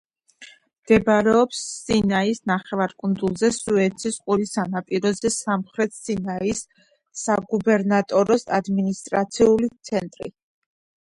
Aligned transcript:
მდებარეობს 0.83 1.59
სინაის 1.81 2.41
ნახევარკუნძულზე, 2.51 3.51
სუეცის 3.59 4.19
ყურის 4.25 4.55
სანაპიროზე, 4.59 5.33
სამხრეთ 5.37 5.95
სინაის 6.01 6.65
საგუბერნატოროს 7.27 8.51
ადმინისტრაციული 8.61 9.75
ცენტრი. 9.93 10.37